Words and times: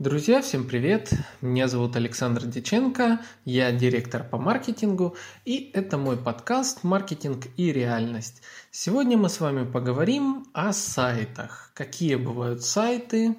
Друзья, 0.00 0.40
всем 0.40 0.64
привет! 0.64 1.12
Меня 1.42 1.68
зовут 1.68 1.94
Александр 1.94 2.46
Диченко, 2.46 3.20
я 3.44 3.70
директор 3.70 4.24
по 4.24 4.38
маркетингу, 4.38 5.14
и 5.44 5.70
это 5.74 5.98
мой 5.98 6.16
подкаст 6.16 6.84
«Маркетинг 6.84 7.48
и 7.58 7.70
реальность». 7.70 8.40
Сегодня 8.70 9.18
мы 9.18 9.28
с 9.28 9.40
вами 9.40 9.70
поговорим 9.70 10.46
о 10.54 10.72
сайтах. 10.72 11.72
Какие 11.74 12.14
бывают 12.14 12.62
сайты, 12.62 13.36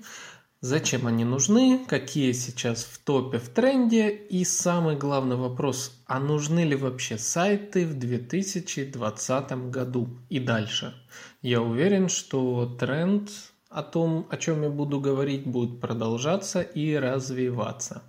зачем 0.59 1.07
они 1.07 1.25
нужны, 1.25 1.83
какие 1.87 2.31
сейчас 2.33 2.83
в 2.83 2.99
топе, 2.99 3.39
в 3.39 3.49
тренде, 3.49 4.11
и 4.11 4.45
самый 4.45 4.95
главный 4.95 5.37
вопрос, 5.37 5.99
а 6.05 6.19
нужны 6.19 6.59
ли 6.59 6.75
вообще 6.75 7.17
сайты 7.17 7.87
в 7.87 7.97
2020 7.97 9.51
году 9.71 10.09
и 10.29 10.39
дальше? 10.39 10.93
Я 11.41 11.63
уверен, 11.63 12.07
что 12.07 12.67
тренд 12.79 13.31
о 13.71 13.83
том, 13.83 14.27
о 14.29 14.37
чем 14.37 14.63
я 14.63 14.69
буду 14.69 14.99
говорить, 14.99 15.45
будет 15.45 15.79
продолжаться 15.79 16.61
и 16.61 16.95
развиваться. 16.95 18.03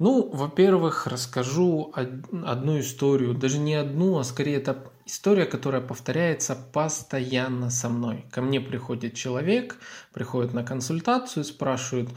Ну, 0.00 0.28
во-первых, 0.28 1.06
расскажу 1.06 1.92
одну 1.94 2.80
историю, 2.80 3.34
даже 3.34 3.58
не 3.58 3.74
одну, 3.74 4.18
а 4.18 4.24
скорее 4.24 4.56
это 4.56 4.92
история, 5.06 5.46
которая 5.46 5.80
повторяется 5.80 6.56
постоянно 6.72 7.70
со 7.70 7.88
мной. 7.88 8.24
Ко 8.32 8.42
мне 8.42 8.60
приходит 8.60 9.14
человек, 9.14 9.76
приходит 10.12 10.52
на 10.52 10.64
консультацию, 10.64 11.44
спрашивает, 11.44 12.08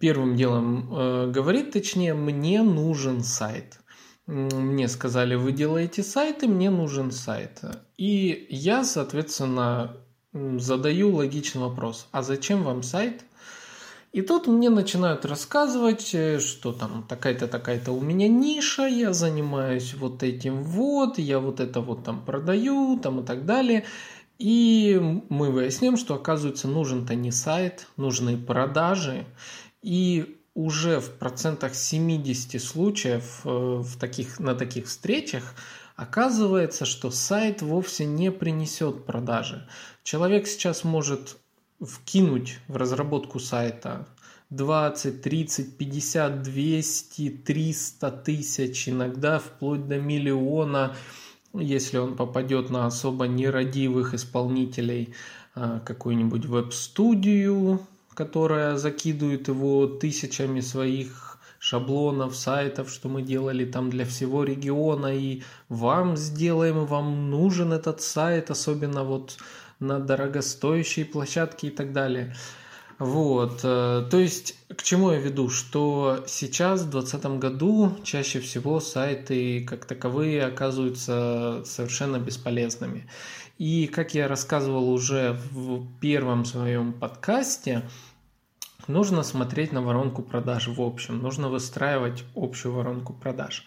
первым 0.00 0.36
делом 0.36 0.92
э, 0.92 1.30
говорит, 1.30 1.70
точнее, 1.72 2.12
мне 2.12 2.62
нужен 2.62 3.22
сайт. 3.22 3.80
Мне 4.26 4.88
сказали, 4.88 5.36
вы 5.36 5.52
делаете 5.52 6.02
сайты, 6.02 6.46
мне 6.48 6.68
нужен 6.68 7.10
сайт. 7.10 7.62
И 7.96 8.46
я, 8.50 8.84
соответственно, 8.84 9.96
задаю 10.32 11.14
логичный 11.14 11.62
вопрос, 11.62 12.08
а 12.12 12.22
зачем 12.22 12.62
вам 12.62 12.82
сайт? 12.82 13.24
И 14.12 14.22
тут 14.22 14.46
мне 14.46 14.70
начинают 14.70 15.26
рассказывать, 15.26 16.14
э, 16.14 16.40
что 16.40 16.72
там 16.72 17.04
такая-то, 17.06 17.46
такая-то 17.46 17.92
у 17.92 18.00
меня 18.00 18.26
ниша, 18.26 18.86
я 18.86 19.12
занимаюсь 19.12 19.94
вот 19.94 20.22
этим 20.22 20.62
вот, 20.62 21.18
я 21.18 21.40
вот 21.40 21.60
это 21.60 21.80
вот 21.80 22.04
там 22.04 22.24
продаю, 22.24 22.98
там 22.98 23.20
и 23.20 23.24
так 23.24 23.44
далее. 23.44 23.84
И 24.38 24.98
мы 25.28 25.50
выясним, 25.50 25.96
что 25.96 26.14
оказывается 26.14 26.68
нужен-то 26.68 27.14
не 27.14 27.30
сайт, 27.30 27.86
нужны 27.96 28.38
продажи. 28.38 29.26
И 29.82 30.38
уже 30.54 31.00
в 31.00 31.10
процентах 31.18 31.74
70 31.74 32.60
случаев 32.62 33.42
э, 33.44 33.48
в 33.48 33.98
таких, 33.98 34.40
на 34.40 34.54
таких 34.54 34.86
встречах 34.86 35.54
оказывается, 35.96 36.84
что 36.84 37.10
сайт 37.10 37.60
вовсе 37.60 38.06
не 38.06 38.30
принесет 38.30 39.04
продажи. 39.04 39.68
Человек 40.10 40.46
сейчас 40.46 40.84
может 40.84 41.36
вкинуть 41.82 42.60
в 42.66 42.76
разработку 42.76 43.38
сайта 43.38 44.08
20, 44.48 45.20
30, 45.20 45.76
50, 45.76 46.42
200, 46.44 47.28
300 47.44 48.10
тысяч, 48.12 48.88
иногда 48.88 49.38
вплоть 49.38 49.86
до 49.86 49.98
миллиона, 49.98 50.96
если 51.52 51.98
он 51.98 52.16
попадет 52.16 52.70
на 52.70 52.86
особо 52.86 53.26
нерадивых 53.26 54.14
исполнителей, 54.14 55.12
а, 55.54 55.80
какую-нибудь 55.80 56.46
веб-студию, 56.46 57.86
которая 58.14 58.78
закидывает 58.78 59.48
его 59.48 59.86
тысячами 59.88 60.60
своих 60.60 61.38
шаблонов, 61.58 62.34
сайтов, 62.34 62.88
что 62.88 63.10
мы 63.10 63.20
делали 63.20 63.66
там 63.66 63.90
для 63.90 64.06
всего 64.06 64.44
региона, 64.44 65.14
и 65.14 65.42
вам 65.68 66.16
сделаем, 66.16 66.86
вам 66.86 67.28
нужен 67.28 67.74
этот 67.74 68.00
сайт, 68.00 68.50
особенно 68.50 69.04
вот 69.04 69.36
на 69.80 69.98
дорогостоящие 69.98 71.04
площадки 71.04 71.66
и 71.66 71.70
так 71.70 71.92
далее. 71.92 72.34
Вот, 72.98 73.60
э, 73.62 74.08
то 74.10 74.18
есть 74.18 74.56
к 74.76 74.82
чему 74.82 75.12
я 75.12 75.18
веду, 75.18 75.50
что 75.50 76.24
сейчас 76.26 76.80
в 76.82 76.90
2020 76.90 77.38
году 77.38 77.96
чаще 78.02 78.40
всего 78.40 78.80
сайты 78.80 79.64
как 79.64 79.84
таковые 79.84 80.44
оказываются 80.44 81.62
совершенно 81.64 82.18
бесполезными. 82.18 83.08
И 83.56 83.86
как 83.86 84.14
я 84.14 84.26
рассказывал 84.26 84.90
уже 84.90 85.38
в 85.52 85.86
первом 86.00 86.44
своем 86.44 86.92
подкасте, 86.92 87.88
нужно 88.88 89.22
смотреть 89.22 89.72
на 89.72 89.80
воронку 89.80 90.22
продаж 90.22 90.66
в 90.66 90.82
общем, 90.82 91.18
нужно 91.18 91.48
выстраивать 91.48 92.24
общую 92.34 92.74
воронку 92.74 93.12
продаж. 93.12 93.64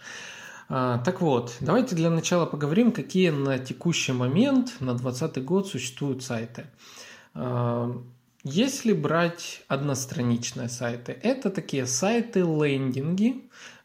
А, 0.68 0.98
так 0.98 1.20
вот, 1.20 1.56
давайте 1.60 1.94
для 1.94 2.10
начала 2.10 2.46
поговорим, 2.46 2.92
какие 2.92 3.30
на 3.30 3.58
текущий 3.58 4.12
момент, 4.12 4.80
на 4.80 4.94
2020 4.94 5.44
год 5.44 5.68
существуют 5.68 6.22
сайты. 6.22 6.66
А, 7.34 7.94
если 8.44 8.92
брать 8.92 9.62
одностраничные 9.68 10.68
сайты, 10.68 11.16
это 11.22 11.50
такие 11.50 11.86
сайты-лендинги, 11.86 13.42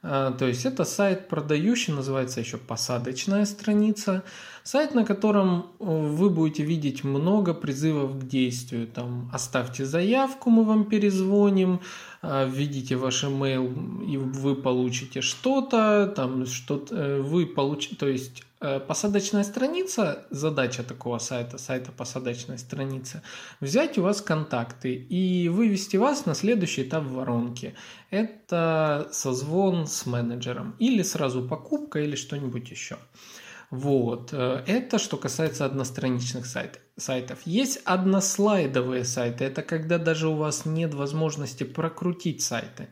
то 0.07 0.45
есть 0.45 0.65
это 0.65 0.85
сайт 0.85 1.27
продающий, 1.27 1.93
называется 1.93 2.39
еще 2.39 2.57
посадочная 2.57 3.45
страница. 3.45 4.23
Сайт, 4.63 4.95
на 4.95 5.05
котором 5.05 5.67
э, 5.79 5.85
вы 5.85 6.29
будете 6.29 6.63
видеть 6.63 7.03
много 7.03 7.53
призывов 7.53 8.19
к 8.19 8.27
действию. 8.27 8.87
Там 8.87 9.29
оставьте 9.33 9.85
заявку, 9.85 10.49
мы 10.49 10.65
вам 10.65 10.85
перезвоним, 10.85 11.79
а, 12.21 12.45
введите 12.45 12.95
ваш 12.95 13.23
email 13.23 14.03
и 14.05 14.17
вы 14.17 14.55
получите 14.55 15.21
что-то, 15.21 16.11
там 16.15 16.45
что-то 16.45 16.95
э, 16.95 17.21
вы 17.21 17.45
получите, 17.45 17.95
то 17.95 18.07
есть 18.07 18.43
э, 18.59 18.79
посадочная 18.79 19.43
страница, 19.43 20.25
задача 20.31 20.83
такого 20.83 21.19
сайта, 21.19 21.57
сайта 21.57 21.91
посадочной 21.91 22.57
страницы, 22.57 23.21
взять 23.61 23.97
у 23.97 24.01
вас 24.01 24.21
контакты 24.21 24.95
и 24.95 25.47
вывести 25.47 25.95
вас 25.97 26.25
на 26.25 26.33
следующий 26.33 26.81
этап 26.81 27.05
воронки. 27.05 27.75
Это 28.09 29.09
созвон 29.11 29.85
с 29.87 30.05
менеджером 30.05 30.75
или 30.79 31.01
сразу 31.01 31.47
покупка 31.47 31.99
или 31.99 32.15
что-нибудь 32.15 32.69
еще. 32.71 32.97
Вот. 33.69 34.29
Э, 34.31 34.63
это 34.65 34.97
что 34.97 35.17
касается 35.17 35.65
одностраничных 35.65 36.45
сайтов. 36.45 37.39
Есть 37.45 37.81
однослайдовые 37.83 39.03
сайты. 39.03 39.43
Это 39.43 39.61
когда 39.61 39.97
даже 39.97 40.29
у 40.29 40.35
вас 40.35 40.65
нет 40.65 40.93
возможности 40.93 41.63
прокрутить 41.65 42.41
сайты. 42.41 42.87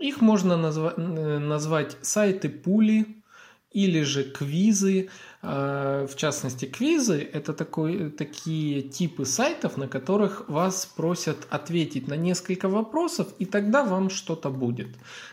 Их 0.00 0.20
можно 0.20 0.54
назва- 0.54 0.94
э, 0.96 1.38
назвать 1.38 1.96
сайты 2.02 2.48
пули, 2.48 3.19
или 3.70 4.02
же 4.02 4.24
квизы. 4.24 5.08
А, 5.42 6.06
в 6.06 6.16
частности, 6.16 6.66
квизы– 6.66 7.26
это 7.32 7.54
такой, 7.54 8.10
такие 8.10 8.82
типы 8.82 9.24
сайтов, 9.24 9.76
на 9.78 9.88
которых 9.88 10.48
вас 10.48 10.84
просят 10.84 11.46
ответить 11.50 12.08
на 12.08 12.14
несколько 12.14 12.68
вопросов, 12.68 13.28
и 13.38 13.46
тогда 13.46 13.84
вам 13.84 14.10
что-то 14.10 14.50
будет. 14.50 14.88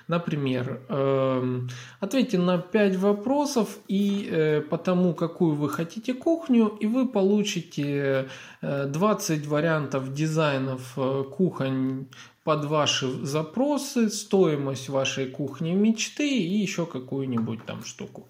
Например, 0.08 0.81
эм, 0.88 1.70
ответьте 2.00 2.38
на 2.38 2.58
5 2.58 2.96
вопросов 2.96 3.80
и 3.90 4.30
э, 4.31 4.62
по 4.62 4.78
тому, 4.78 5.14
какую 5.14 5.56
вы 5.56 5.69
хотите 5.69 6.14
кухню, 6.14 6.68
и 6.80 6.88
вы 6.88 7.08
получите 7.08 8.30
20 8.62 9.46
э, 9.46 9.50
вариантов 9.50 10.14
дизайнов 10.14 10.94
э, 10.96 11.24
кухонь 11.36 12.08
под 12.47 12.63
ваши 12.63 13.25
запросы, 13.25 14.09
стоимость 14.09 14.88
вашей 14.88 15.25
кухни 15.25 15.72
мечты 15.72 16.30
и 16.30 16.62
еще 16.62 16.85
какую-нибудь 16.85 17.66
там 17.66 17.84
штуку. 17.84 18.30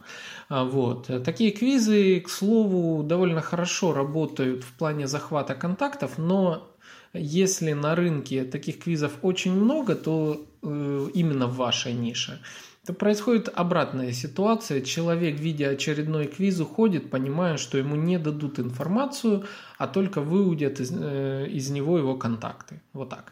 А, 0.49 0.63
вот. 0.63 1.23
Такие 1.23 1.51
квизы, 1.51 2.19
к 2.21 2.29
слову, 2.29 3.03
довольно 3.03 3.41
хорошо 3.41 3.93
работают 3.93 4.63
в 4.63 4.73
плане 4.73 5.07
захвата 5.07 5.53
контактов, 5.53 6.17
но 6.17 6.67
если 7.13 7.73
на 7.73 7.93
рынке 7.93 8.43
таких 8.43 8.79
квизов 8.79 9.11
очень 9.21 9.53
много, 9.53 9.93
то 9.93 10.47
э, 10.63 11.09
именно 11.13 11.45
в 11.45 11.55
вашей 11.55 11.93
нише, 11.93 12.39
то 12.87 12.93
происходит 12.93 13.49
обратная 13.53 14.13
ситуация. 14.13 14.81
Человек, 14.81 15.39
видя 15.39 15.69
очередной 15.69 16.25
квиз, 16.25 16.59
уходит, 16.59 17.11
понимая, 17.11 17.57
что 17.57 17.77
ему 17.77 17.95
не 17.95 18.17
дадут 18.17 18.59
информацию, 18.59 19.43
а 19.77 19.87
только 19.87 20.21
выудят 20.21 20.79
из, 20.79 20.91
э, 20.91 21.47
из 21.57 21.69
него 21.69 21.99
его 21.99 22.15
контакты. 22.15 22.81
Вот 22.93 23.09
так. 23.09 23.31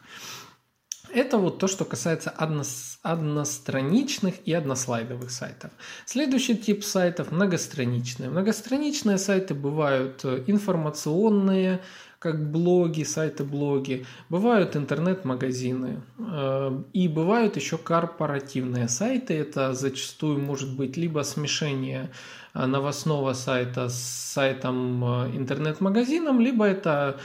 Это 1.15 1.37
вот 1.37 1.59
то, 1.59 1.67
что 1.67 1.85
касается 1.85 2.29
одно- 2.29 2.63
одностраничных 3.01 4.35
и 4.45 4.51
однослайдовых 4.51 5.31
сайтов. 5.31 5.71
Следующий 6.05 6.57
тип 6.57 6.83
сайтов– 6.83 7.31
многостраничные. 7.31 8.29
Многостраничные 8.29 9.17
сайты 9.17 9.53
бывают 9.53 10.25
э, 10.25 10.43
информационные, 10.47 11.79
как 12.19 12.51
блоги, 12.51 13.03
сайты-блоги, 13.03 14.05
бывают 14.27 14.75
интернет-магазины 14.75 16.01
э, 16.17 16.81
и 16.91 17.07
бывают 17.07 17.55
еще 17.55 17.77
корпоративные 17.77 18.89
сайты. 18.89 19.35
Это 19.35 19.73
зачастую 19.73 20.41
может 20.41 20.75
быть 20.75 20.97
либо 20.97 21.21
смешение 21.21 22.11
э, 22.53 22.65
новостного 22.65 23.31
сайта 23.31 23.87
с 23.87 24.33
сайтом 24.33 25.01
интернет-магазином, 25.33 26.41
либо 26.41 26.65
это 26.65 27.21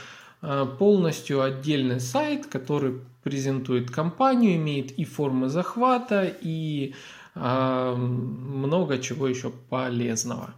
полностью 0.79 1.41
отдельный 1.41 1.99
сайт, 1.99 2.47
который 2.47 3.01
презентует 3.23 3.91
компанию, 3.91 4.55
имеет 4.55 4.91
и 4.91 5.05
формы 5.05 5.49
захвата, 5.49 6.35
и 6.41 6.93
а, 7.35 7.95
много 7.95 8.97
чего 8.97 9.27
еще 9.27 9.51
полезного. 9.69 10.53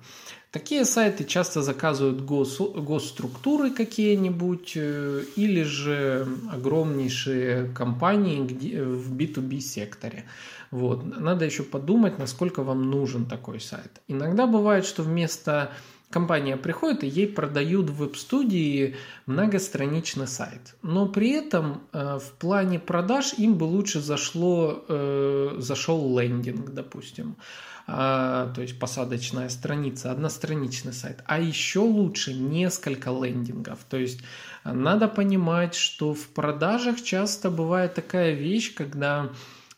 Такие 0.51 0.85
сайты 0.85 1.23
часто 1.23 1.63
заказывают 1.63 2.21
гос, 2.21 2.59
госструктуры 2.59 3.71
какие-нибудь 3.71 4.73
э, 4.75 5.23
или 5.35 5.63
же 5.63 6.27
огромнейшие 6.51 7.69
компании 7.73 8.43
где, 8.45 8.83
в 8.83 9.15
B2B 9.15 9.59
секторе. 9.59 10.25
Вот. 10.69 11.03
Надо 11.19 11.45
еще 11.45 11.63
подумать, 11.63 12.19
насколько 12.19 12.61
вам 12.61 12.91
нужен 12.91 13.25
такой 13.25 13.59
сайт. 13.59 14.01
Иногда 14.07 14.45
бывает, 14.45 14.85
что 14.85 15.01
вместо 15.01 15.71
компания 16.13 16.57
приходит 16.57 17.03
и 17.03 17.07
ей 17.07 17.27
продают 17.27 17.89
в 17.89 17.95
веб-студии 17.95 18.95
многостраничный 19.25 20.27
сайт. 20.27 20.75
Но 20.83 21.07
при 21.07 21.31
этом 21.31 21.81
э, 21.91 22.19
в 22.19 22.31
плане 22.39 22.79
продаж 22.79 23.33
им 23.39 23.55
бы 23.55 23.63
лучше 23.65 23.99
зашло, 23.99 24.85
э, 24.87 25.55
зашел 25.57 26.19
лендинг, 26.19 26.69
допустим. 26.69 27.35
А, 27.85 28.53
то 28.53 28.61
есть 28.61 28.79
посадочная 28.79 29.49
страница, 29.49 30.11
одностраничный 30.11 30.93
сайт. 30.93 31.21
А 31.25 31.39
еще 31.39 31.79
лучше 31.79 32.33
несколько 32.33 33.09
лендингов. 33.09 33.79
То 33.89 33.97
есть 33.97 34.21
надо 34.63 35.07
понимать, 35.07 35.75
что 35.75 36.13
в 36.13 36.27
продажах 36.27 37.01
часто 37.01 37.49
бывает 37.49 37.93
такая 37.95 38.33
вещь, 38.33 38.73
когда 38.73 39.29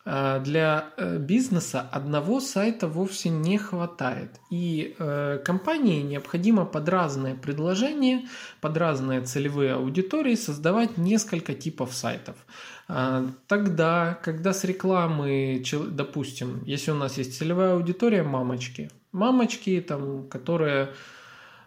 для 0.06 0.90
э, 0.98 1.18
бизнеса 1.18 1.82
одного 1.82 2.40
сайта 2.40 2.88
вовсе 2.88 3.30
не 3.30 3.58
хватает. 3.58 4.30
И 4.52 4.96
э, 5.00 5.40
компании 5.44 6.04
необходимо 6.04 6.66
под 6.66 6.90
разные 6.90 7.34
предложения, 7.34 8.28
под 8.62 8.78
разные 8.78 9.22
целевые 9.22 9.74
аудитории 9.74 10.36
создавать 10.36 10.98
несколько 10.98 11.54
типов 11.54 11.94
сайтов. 11.94 12.36
Тогда, 13.48 14.20
когда 14.24 14.54
с 14.54 14.64
рекламы, 14.64 15.64
допустим, 15.90 16.62
если 16.68 16.92
у 16.92 16.96
нас 16.96 17.18
есть 17.18 17.36
целевая 17.36 17.74
аудитория 17.74 18.22
мамочки, 18.22 18.92
мамочки, 19.12 19.84
там, 19.88 20.28
которые 20.30 20.90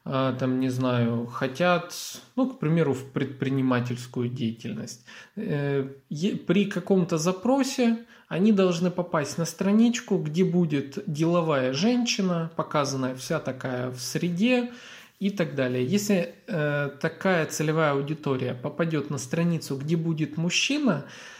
там, 0.08 0.60
не 0.60 0.70
знаю, 0.70 1.26
хотят, 1.26 1.94
ну, 2.36 2.48
к 2.50 2.58
примеру, 2.58 2.94
в 2.94 3.04
предпринимательскую 3.12 4.28
деятельность. 4.28 5.04
При 5.34 6.64
каком-то 6.64 7.18
запросе 7.18 7.98
они 8.28 8.52
должны 8.52 8.90
попасть 8.90 9.38
на 9.38 9.44
страничку, 9.44 10.18
где 10.18 10.44
будет 10.44 10.98
деловая 11.06 11.72
женщина, 11.72 12.50
показанная 12.56 13.14
вся 13.14 13.40
такая 13.40 13.90
в 13.90 14.00
среде 14.00 14.70
и 15.18 15.30
так 15.30 15.54
далее. 15.54 15.84
Если 15.84 16.34
э, 16.46 16.90
такая 17.00 17.46
целевая 17.46 17.92
аудитория 17.92 18.54
попадет 18.54 19.10
на 19.10 19.18
страницу, 19.18 19.76
где 19.76 19.96
будет 19.96 20.36
мужчина, 20.36 21.06
э, 21.06 21.37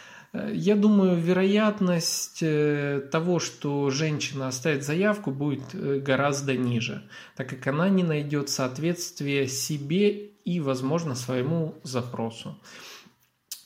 я 0.53 0.75
думаю, 0.75 1.19
вероятность 1.19 2.39
э, 2.41 3.01
того, 3.11 3.39
что 3.39 3.89
женщина 3.89 4.47
оставит 4.47 4.83
заявку, 4.83 5.31
будет 5.31 5.73
э, 5.73 5.99
гораздо 5.99 6.55
ниже, 6.55 7.03
так 7.35 7.49
как 7.49 7.65
она 7.67 7.89
не 7.89 8.03
найдет 8.03 8.49
соответствия 8.49 9.47
себе 9.47 10.29
и, 10.45 10.59
возможно, 10.59 11.15
своему 11.15 11.75
запросу. 11.83 12.57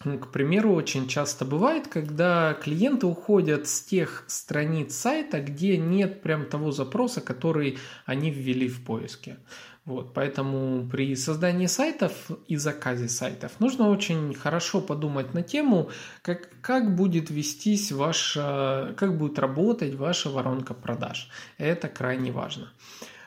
К 0.03 0.27
примеру, 0.27 0.73
очень 0.73 1.07
часто 1.07 1.45
бывает, 1.45 1.87
когда 1.87 2.53
клиенты 2.53 3.07
уходят 3.07 3.67
с 3.67 3.81
тех 3.81 4.25
страниц 4.27 4.93
сайта, 4.93 5.39
где 5.39 5.77
нет 5.77 6.21
прям 6.21 6.45
того 6.45 6.71
запроса, 6.71 7.21
который 7.21 7.77
они 8.05 8.29
ввели 8.29 8.67
в 8.67 8.83
поиске. 8.83 9.37
Вот, 9.85 10.13
поэтому 10.13 10.87
при 10.89 11.13
создании 11.15 11.67
сайтов 11.67 12.31
и 12.47 12.55
заказе 12.55 13.09
сайтов 13.09 13.59
нужно 13.59 13.89
очень 13.89 14.33
хорошо 14.33 14.79
подумать 14.79 15.33
на 15.33 15.43
тему, 15.43 15.89
как, 16.21 16.49
как 16.61 16.95
будет 16.95 17.29
вестись 17.29 17.91
ваша, 17.91 18.93
как 18.97 19.17
будет 19.17 19.39
работать 19.39 19.95
ваша 19.95 20.29
воронка 20.29 20.73
продаж. 20.73 21.29
Это 21.57 21.89
крайне 21.89 22.31
важно. 22.31 22.69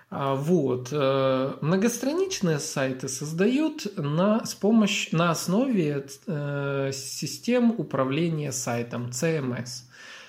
А, 0.09 0.35
вот. 0.35 0.89
Э, 0.93 1.55
многостраничные 1.61 2.61
сайты 2.61 3.09
создают 3.09 3.87
на, 3.97 4.45
с 4.45 4.55
помощью, 4.55 5.19
на 5.19 5.31
основе 5.31 6.07
э, 6.27 6.91
систем 6.93 7.75
управления 7.77 8.53
сайтом 8.53 9.07
CMS. 9.11 9.83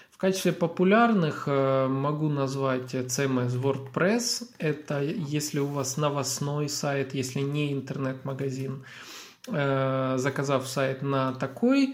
В 0.10 0.18
качестве 0.18 0.52
популярных 0.52 1.44
э, 1.46 1.88
могу 1.88 2.28
назвать 2.28 2.96
CMS 2.96 3.62
WordPress. 3.62 4.50
Это 4.58 5.04
если 5.04 5.60
у 5.60 5.68
вас 5.68 5.98
новостной 5.98 6.70
сайт, 6.70 7.14
если 7.14 7.42
не 7.42 7.72
интернет-магазин. 7.74 8.84
Заказав 9.50 10.68
сайт 10.68 11.02
на 11.04 11.32
такой 11.32 11.94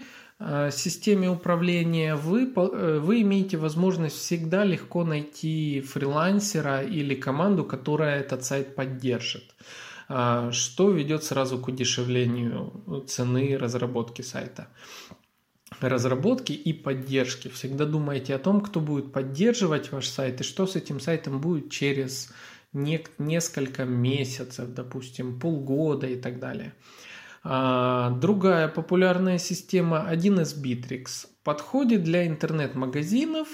системе 0.72 1.30
управления 1.30 2.16
вы, 2.16 2.52
э, 2.54 2.98
вы 2.98 3.22
имеете 3.22 3.56
возможность 3.56 4.16
всегда 4.16 4.64
легко 4.64 5.04
найти 5.04 5.80
фрилансера 5.80 6.82
или 6.82 7.14
команду, 7.14 7.64
которая 7.64 8.20
этот 8.20 8.44
сайт 8.44 8.74
поддержит 8.74 9.54
э, 10.08 10.50
что 10.52 10.90
ведет 10.90 11.24
сразу 11.24 11.58
к 11.58 11.68
удешевлению 11.68 13.04
цены 13.06 13.56
разработки 13.56 14.22
сайта. 14.22 14.68
Разработки 15.80 16.52
и 16.52 16.72
поддержки. 16.72 17.48
Всегда 17.48 17.84
думайте 17.84 18.34
о 18.34 18.38
том, 18.38 18.60
кто 18.60 18.80
будет 18.80 19.12
поддерживать 19.12 19.92
ваш 19.92 20.08
сайт 20.08 20.40
и 20.40 20.44
что 20.44 20.66
с 20.66 20.76
этим 20.76 21.00
сайтом 21.00 21.40
будет 21.40 21.70
через 21.70 22.32
несколько 22.72 23.84
месяцев, 23.84 24.68
допустим, 24.74 25.38
полгода 25.38 26.06
и 26.06 26.16
так 26.16 26.38
далее. 26.38 26.74
А, 27.46 28.10
другая 28.10 28.68
популярная 28.68 29.36
система 29.38 30.08
1С 30.10 30.56
Bittrex 30.60 31.26
подходит 31.44 32.02
для 32.02 32.26
интернет-магазинов, 32.26 33.48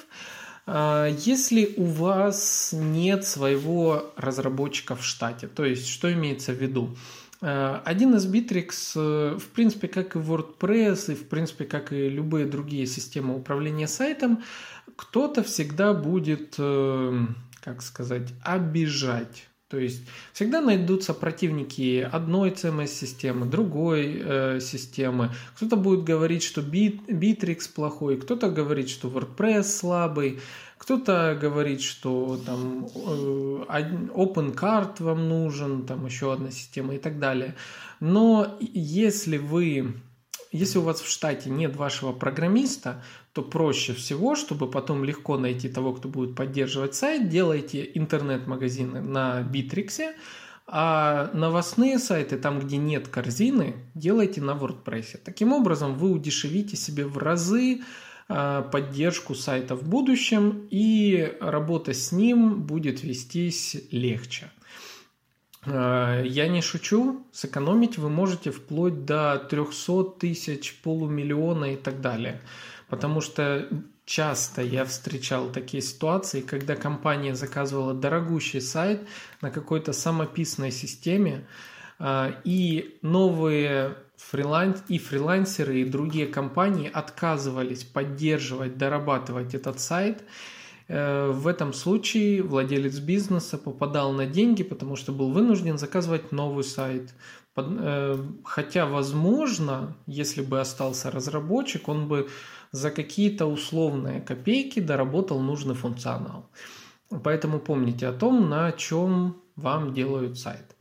а, 0.66 1.08
если 1.08 1.74
у 1.76 1.84
вас 1.84 2.70
нет 2.72 3.24
своего 3.24 4.12
разработчика 4.16 4.94
в 4.94 5.04
штате. 5.04 5.48
То 5.48 5.64
есть, 5.64 5.88
что 5.88 6.12
имеется 6.12 6.52
в 6.52 6.62
виду? 6.62 6.96
А, 7.40 7.82
один 7.84 8.14
из 8.14 8.32
Bittrex, 8.32 8.92
э, 8.94 9.38
в 9.38 9.48
принципе, 9.48 9.88
как 9.88 10.14
и 10.14 10.20
WordPress, 10.20 11.12
и 11.12 11.14
в 11.16 11.28
принципе, 11.28 11.64
как 11.64 11.92
и 11.92 12.08
любые 12.08 12.46
другие 12.46 12.86
системы 12.86 13.34
управления 13.34 13.88
сайтом, 13.88 14.44
кто-то 14.94 15.42
всегда 15.42 15.94
будет, 15.94 16.54
э, 16.58 17.26
как 17.60 17.82
сказать, 17.82 18.28
обижать 18.44 19.49
то 19.70 19.78
есть 19.78 20.02
всегда 20.32 20.60
найдутся 20.60 21.14
противники 21.14 22.00
одной 22.00 22.50
CMS-системы, 22.50 23.46
другой 23.46 24.20
э, 24.20 24.60
системы. 24.60 25.30
Кто-то 25.54 25.76
будет 25.76 26.02
говорить, 26.02 26.42
что 26.42 26.60
Bit, 26.60 27.06
Bittrex 27.06 27.72
плохой, 27.72 28.16
кто-то 28.16 28.50
говорит, 28.50 28.88
что 28.88 29.08
WordPress 29.08 29.62
слабый, 29.62 30.40
кто-то 30.76 31.38
говорит, 31.40 31.82
что 31.82 32.40
там 32.44 32.86
э, 32.86 33.64
OpenCart 34.12 35.00
вам 35.04 35.28
нужен, 35.28 35.86
там 35.86 36.04
еще 36.04 36.32
одна 36.32 36.50
система 36.50 36.96
и 36.96 36.98
так 36.98 37.20
далее. 37.20 37.54
Но 38.00 38.58
если 38.60 39.36
вы 39.36 39.94
если 40.52 40.78
у 40.78 40.82
вас 40.82 41.00
в 41.00 41.08
штате 41.08 41.48
нет 41.48 41.76
вашего 41.76 42.12
программиста, 42.12 43.04
то 43.32 43.42
проще 43.42 43.94
всего, 43.94 44.34
чтобы 44.34 44.70
потом 44.70 45.04
легко 45.04 45.38
найти 45.38 45.68
того, 45.68 45.92
кто 45.92 46.08
будет 46.08 46.34
поддерживать 46.34 46.94
сайт, 46.94 47.28
делайте 47.28 47.88
интернет-магазины 47.94 49.00
на 49.00 49.42
Битриксе, 49.42 50.14
а 50.66 51.30
новостные 51.32 51.98
сайты, 51.98 52.38
там, 52.38 52.60
где 52.60 52.76
нет 52.76 53.08
корзины, 53.08 53.76
делайте 53.94 54.40
на 54.40 54.52
WordPress. 54.52 55.18
Таким 55.24 55.52
образом, 55.52 55.94
вы 55.94 56.10
удешевите 56.10 56.76
себе 56.76 57.04
в 57.04 57.18
разы 57.18 57.82
а, 58.28 58.62
поддержку 58.62 59.34
сайта 59.34 59.74
в 59.74 59.88
будущем, 59.88 60.68
и 60.70 61.36
работа 61.40 61.92
с 61.92 62.12
ним 62.12 62.62
будет 62.62 63.02
вестись 63.02 63.76
легче. 63.90 64.50
А, 65.66 66.22
я 66.22 66.46
не 66.46 66.62
шучу, 66.62 67.26
сэкономить 67.32 67.98
вы 67.98 68.08
можете 68.08 68.52
вплоть 68.52 69.04
до 69.04 69.44
300 69.50 70.04
тысяч, 70.20 70.80
полумиллиона 70.82 71.74
и 71.74 71.76
так 71.76 72.00
далее. 72.00 72.40
Потому 72.90 73.20
что 73.20 73.68
часто 74.04 74.62
я 74.62 74.84
встречал 74.84 75.50
такие 75.50 75.82
ситуации, 75.82 76.40
когда 76.40 76.74
компания 76.74 77.34
заказывала 77.34 77.94
дорогущий 77.94 78.60
сайт 78.60 79.06
на 79.40 79.50
какой-то 79.50 79.92
самописной 79.92 80.72
системе, 80.72 81.46
а, 81.98 82.34
и 82.44 82.98
новые 83.02 83.94
фриланс 84.16 84.82
и 84.88 84.98
фрилансеры 84.98 85.80
и 85.80 85.84
другие 85.84 86.26
компании 86.26 86.90
отказывались 86.92 87.84
поддерживать, 87.84 88.76
дорабатывать 88.76 89.54
этот 89.54 89.80
сайт. 89.80 90.24
Э, 90.88 91.30
в 91.30 91.46
этом 91.46 91.72
случае 91.72 92.42
владелец 92.42 92.98
бизнеса 92.98 93.58
попадал 93.58 94.12
на 94.12 94.26
деньги, 94.26 94.62
потому 94.62 94.96
что 94.96 95.12
был 95.12 95.30
вынужден 95.30 95.78
заказывать 95.78 96.32
новый 96.32 96.64
сайт. 96.64 97.14
Э, 97.56 98.16
хотя, 98.44 98.86
возможно, 98.86 99.96
если 100.06 100.42
бы 100.42 100.60
остался 100.60 101.10
разработчик, 101.10 101.88
он 101.88 102.08
бы 102.08 102.28
за 102.72 102.90
какие-то 102.90 103.46
условные 103.46 104.20
копейки 104.20 104.80
доработал 104.80 105.40
нужный 105.40 105.74
функционал. 105.74 106.50
Поэтому 107.24 107.58
помните 107.58 108.06
о 108.06 108.12
том, 108.12 108.48
на 108.48 108.72
чем 108.72 109.42
вам 109.56 109.92
делают 109.92 110.38
сайт. 110.38 110.76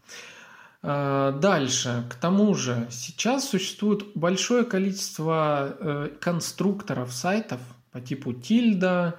А, 0.81 1.31
дальше, 1.31 2.05
к 2.09 2.15
тому 2.15 2.53
же, 2.53 2.87
сейчас 2.91 3.49
существует 3.49 4.05
большое 4.15 4.63
количество 4.63 5.75
э, 5.79 6.09
конструкторов 6.21 7.11
сайтов 7.11 7.59
по 7.91 7.99
типу 7.99 8.31
Tilda, 8.31 9.15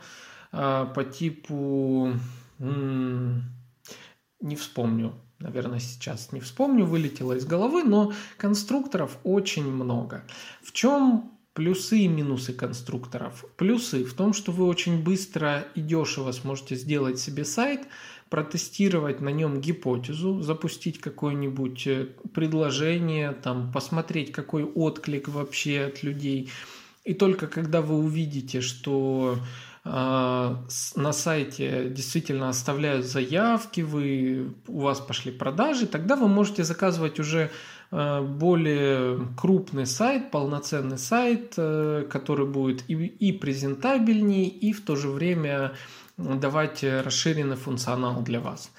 а, 0.52 0.86
по 0.86 1.04
типу... 1.04 2.12
Не 4.42 4.56
вспомню, 4.56 5.14
наверное, 5.38 5.80
сейчас 5.80 6.32
не 6.32 6.40
вспомню, 6.40 6.86
вылетело 6.86 7.34
из 7.34 7.44
головы, 7.44 7.84
но 7.84 8.12
конструкторов 8.38 9.18
очень 9.22 9.70
много. 9.70 10.24
В 10.62 10.72
чем 10.72 11.30
плюсы 11.54 11.99
и 12.00 12.09
минусы 12.09 12.52
конструкторов? 12.52 13.45
Плюсы 13.57 14.04
в 14.04 14.14
том, 14.14 14.33
что 14.33 14.52
вы 14.52 14.66
очень 14.66 15.02
быстро 15.02 15.66
и 15.75 15.80
дешево 15.80 16.33
сможете 16.33 16.76
сделать 16.76 17.19
себе 17.19 17.45
сайт, 17.45 17.87
протестировать 18.30 19.21
на 19.21 19.30
нем 19.30 19.61
гипотезу, 19.61 20.40
запустить 20.40 21.00
какое-нибудь 21.00 21.87
э, 21.87 22.07
предложение, 22.33 23.33
там, 23.33 23.73
посмотреть, 23.73 24.30
какой 24.33 24.64
отклик 24.64 25.28
вообще 25.28 25.80
от 25.83 26.02
людей. 26.04 26.50
И 27.04 27.14
только 27.14 27.49
когда 27.49 27.83
вы 27.83 27.97
увидите, 27.97 28.61
что 28.61 29.37
э, 29.85 29.88
на 29.88 31.12
сайте 31.12 31.90
действительно 31.90 32.49
оставляют 32.49 33.04
заявки, 33.04 33.80
вы, 33.80 34.54
у 34.69 34.80
вас 34.80 35.00
пошли 35.00 35.33
продажи, 35.33 35.87
тогда 35.87 36.14
вы 36.14 36.28
можете 36.28 36.62
заказывать 36.62 37.19
уже 37.19 37.50
более 37.90 39.26
крупный 39.37 39.87
сайт, 39.87 40.30
полноценный 40.30 40.99
сайт, 40.99 41.54
э, 41.56 42.06
который 42.09 42.47
будет 42.47 42.85
и, 42.88 42.94
и 42.94 43.32
презентабельнее, 43.32 44.49
и 44.49 44.73
в 44.73 44.85
то 44.85 44.94
же 44.94 45.09
время 45.09 45.73
давать 46.16 46.85
расширенный 46.85 47.56
функционал 47.56 48.23
для 48.23 48.40
вас. 48.40 48.70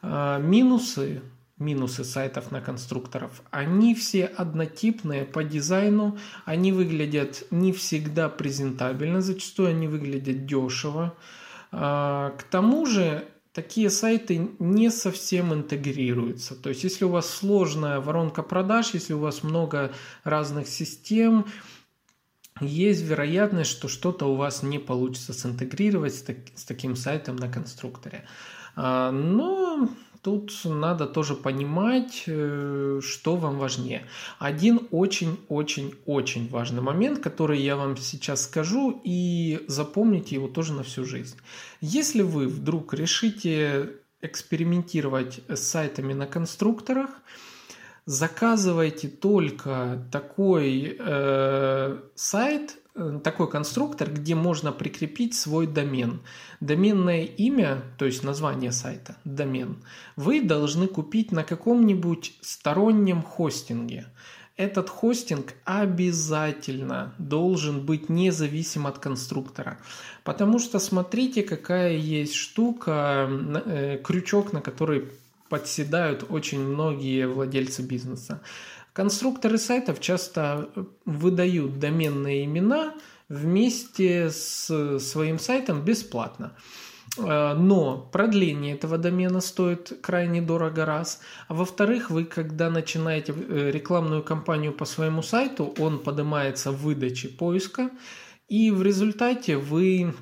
А, 0.00 0.38
минусы, 0.38 1.22
минусы 1.58 2.04
сайтов 2.04 2.52
на 2.52 2.60
конструкторов, 2.60 3.42
они 3.50 3.96
все 3.96 4.26
однотипные 4.26 5.24
по 5.24 5.42
дизайну, 5.42 6.18
они 6.44 6.70
выглядят 6.70 7.44
не 7.50 7.72
всегда 7.72 8.28
презентабельно, 8.28 9.22
зачастую 9.22 9.70
они 9.70 9.88
выглядят 9.88 10.46
дешево. 10.46 11.14
К 11.70 12.44
тому 12.50 12.84
же 12.84 13.24
такие 13.52 13.90
сайты 13.90 14.50
не 14.58 14.90
совсем 14.90 15.52
интегрируются. 15.52 16.54
То 16.54 16.70
есть, 16.70 16.84
если 16.84 17.04
у 17.04 17.10
вас 17.10 17.28
сложная 17.28 18.00
воронка 18.00 18.42
продаж, 18.42 18.94
если 18.94 19.12
у 19.12 19.18
вас 19.18 19.42
много 19.42 19.92
разных 20.24 20.68
систем, 20.68 21.46
есть 22.60 23.02
вероятность, 23.02 23.70
что 23.70 23.88
что-то 23.88 24.26
у 24.26 24.36
вас 24.36 24.62
не 24.62 24.78
получится 24.78 25.32
синтегрировать 25.32 26.14
с, 26.14 26.22
так, 26.22 26.36
с 26.54 26.64
таким 26.64 26.96
сайтом 26.96 27.36
на 27.36 27.50
конструкторе. 27.50 28.26
А, 28.76 29.10
но 29.10 29.88
тут 30.22 30.52
надо 30.64 31.06
тоже 31.06 31.34
понимать, 31.34 32.24
э, 32.26 33.00
что 33.02 33.36
вам 33.36 33.58
важнее. 33.58 34.06
Один 34.38 34.88
очень-очень-очень 34.90 36.48
важный 36.48 36.80
момент, 36.80 37.18
который 37.18 37.60
я 37.60 37.76
вам 37.76 37.96
сейчас 37.96 38.44
скажу, 38.44 39.00
и 39.04 39.64
запомните 39.66 40.36
его 40.36 40.48
тоже 40.48 40.72
на 40.72 40.84
всю 40.84 41.04
жизнь. 41.04 41.36
Если 41.80 42.22
вы 42.22 42.46
вдруг 42.46 42.94
решите 42.94 43.96
экспериментировать 44.20 45.40
с 45.48 45.60
сайтами 45.60 46.12
на 46.12 46.26
конструкторах, 46.26 47.10
заказывайте 48.06 49.08
только 49.08 50.06
такой 50.12 50.96
э, 50.98 51.98
сайт, 52.14 52.78
такой 53.22 53.50
конструктор, 53.50 54.10
где 54.10 54.34
можно 54.34 54.72
прикрепить 54.72 55.34
свой 55.34 55.66
домен. 55.66 56.20
Доменное 56.60 57.24
имя, 57.24 57.82
то 57.98 58.04
есть 58.04 58.22
название 58.22 58.72
сайта, 58.72 59.16
домен, 59.24 59.76
вы 60.16 60.42
должны 60.42 60.86
купить 60.86 61.32
на 61.32 61.44
каком-нибудь 61.44 62.34
стороннем 62.40 63.22
хостинге. 63.22 64.06
Этот 64.56 64.90
хостинг 64.90 65.54
обязательно 65.64 67.14
должен 67.18 67.86
быть 67.86 68.10
независим 68.10 68.86
от 68.86 68.98
конструктора. 68.98 69.78
Потому 70.24 70.58
что 70.58 70.78
смотрите, 70.78 71.42
какая 71.42 71.96
есть 71.96 72.34
штука, 72.34 73.28
э, 73.64 73.98
крючок, 74.04 74.52
на 74.52 74.60
который 74.60 75.10
подседают 75.48 76.24
очень 76.28 76.60
многие 76.60 77.26
владельцы 77.26 77.82
бизнеса. 77.82 78.40
Конструкторы 78.92 79.58
сайтов 79.58 80.00
часто 80.00 80.68
выдают 81.06 81.78
доменные 81.78 82.44
имена 82.44 82.94
вместе 83.28 84.30
с 84.30 84.98
своим 84.98 85.38
сайтом 85.38 85.82
бесплатно. 85.82 86.52
Э, 87.18 87.54
но 87.54 88.08
продление 88.12 88.74
этого 88.74 88.98
домена 88.98 89.40
стоит 89.40 90.00
крайне 90.02 90.42
дорого 90.42 90.84
раз. 90.84 91.20
А 91.48 91.54
во-вторых, 91.54 92.10
вы 92.10 92.24
когда 92.24 92.70
начинаете 92.70 93.32
э, 93.32 93.70
рекламную 93.70 94.22
кампанию 94.22 94.72
по 94.72 94.84
своему 94.84 95.22
сайту, 95.22 95.74
он 95.78 95.98
поднимается 95.98 96.70
в 96.70 96.82
выдаче 96.82 97.28
поиска, 97.28 97.90
и 98.48 98.70
в 98.70 98.82
результате 98.82 99.56
вы 99.56 100.14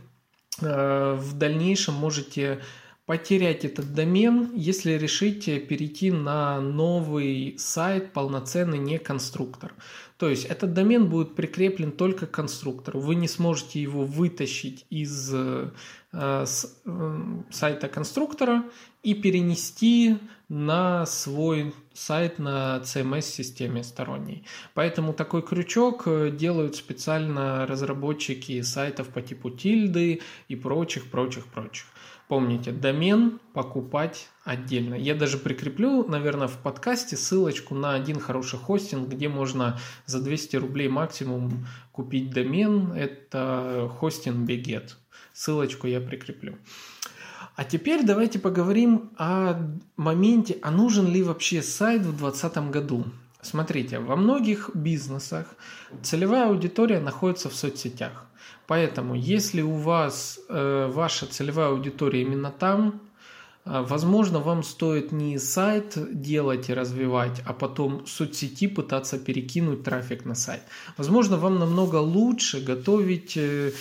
э, 0.61 1.15
в 1.15 1.33
дальнейшем 1.39 1.95
можете 1.95 2.61
потерять 3.11 3.65
этот 3.65 3.93
домен, 3.93 4.53
если 4.55 4.93
решите 4.93 5.59
перейти 5.59 6.13
на 6.13 6.61
новый 6.61 7.57
сайт, 7.59 8.13
полноценный 8.13 8.79
не 8.79 9.01
конструктор. 9.01 9.75
То 10.17 10.29
есть 10.29 10.45
этот 10.45 10.75
домен 10.75 11.09
будет 11.09 11.35
прикреплен 11.35 11.91
только 11.91 12.29
к 12.29 12.31
конструктору. 12.31 13.01
Вы 13.01 13.17
не 13.17 13.27
сможете 13.27 13.83
его 13.83 14.05
вытащить 14.05 14.87
из 14.91 15.29
э, 15.35 15.73
с, 16.13 16.81
э, 16.85 17.43
сайта 17.51 17.89
конструктора 17.89 18.63
и 19.03 19.15
перенести 19.15 20.19
на 20.49 21.05
свой 21.05 21.75
сайт 21.93 22.39
на 22.39 22.81
CMS-системе 22.85 23.83
сторонней. 23.83 24.45
Поэтому 24.75 25.15
такой 25.15 25.43
крючок 25.43 26.05
э, 26.07 26.31
делают 26.31 26.77
специально 26.77 27.67
разработчики 27.67 28.63
сайтов 28.63 29.09
по 29.09 29.21
типу 29.21 29.51
тильды 29.51 30.21
и 30.47 30.55
прочих, 30.55 31.11
прочих, 31.11 31.47
прочих. 31.47 31.87
Помните, 32.31 32.71
домен 32.71 33.41
покупать 33.55 34.29
отдельно. 34.45 34.95
Я 34.95 35.17
даже 35.17 35.37
прикреплю, 35.37 36.07
наверное, 36.07 36.47
в 36.47 36.59
подкасте 36.59 37.17
ссылочку 37.17 37.75
на 37.75 37.95
один 37.95 38.21
хороший 38.21 38.57
хостинг, 38.57 39.09
где 39.09 39.29
можно 39.29 39.81
за 40.07 40.23
200 40.23 40.55
рублей 40.55 40.87
максимум 40.87 41.67
купить 41.91 42.31
домен. 42.31 42.93
Это 42.93 43.91
хостинг 43.99 44.49
Beget. 44.49 44.91
Ссылочку 45.33 45.89
я 45.89 46.01
прикреплю. 46.01 46.57
А 47.57 47.65
теперь 47.65 48.07
давайте 48.07 48.39
поговорим 48.39 49.11
о 49.19 49.57
моменте, 49.97 50.57
а 50.63 50.71
нужен 50.71 51.13
ли 51.13 51.25
вообще 51.25 51.63
сайт 51.63 52.03
в 52.03 52.17
2020 52.17 52.71
году. 52.71 53.07
Смотрите, 53.43 53.99
во 53.99 54.17
многих 54.17 54.71
бизнесах 54.75 55.47
целевая 56.03 56.49
аудитория 56.49 57.01
находится 57.01 57.49
в 57.49 57.55
соцсетях. 57.55 58.27
Поэтому, 58.67 59.15
если 59.15 59.63
у 59.63 59.73
вас 59.73 60.39
э, 60.49 60.91
ваша 60.93 61.27
целевая 61.27 61.69
аудитория 61.69 62.23
именно 62.23 62.51
там, 62.51 63.01
э, 63.65 63.83
возможно, 63.89 64.41
вам 64.41 64.63
стоит 64.63 65.11
не 65.11 65.39
сайт 65.39 65.95
делать 66.13 66.69
и 66.69 66.75
развивать, 66.75 67.43
а 67.47 67.53
потом 67.53 68.07
соцсети 68.07 68.69
пытаться 68.69 69.19
перекинуть 69.19 69.85
трафик 69.85 70.27
на 70.27 70.35
сайт. 70.35 70.63
Возможно, 70.99 71.37
вам 71.37 71.59
намного 71.59 71.97
лучше 71.97 72.61
готовить 72.61 73.37
э, 73.37 73.73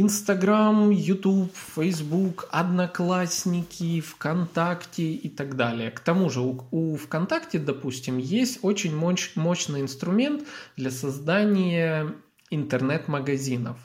Инстаграм, 0.00 0.90
Ютуб, 0.90 1.52
Фейсбук, 1.74 2.48
Одноклассники, 2.50 4.00
ВКонтакте 4.00 5.12
и 5.12 5.28
так 5.28 5.56
далее. 5.56 5.90
К 5.90 6.00
тому 6.00 6.30
же 6.30 6.40
у, 6.40 6.64
у 6.70 6.96
ВКонтакте, 6.96 7.58
допустим, 7.58 8.16
есть 8.16 8.60
очень 8.62 8.96
мощ, 8.96 9.32
мощный 9.34 9.82
инструмент 9.82 10.44
для 10.76 10.90
создания 10.90 12.14
интернет-магазинов. 12.50 13.76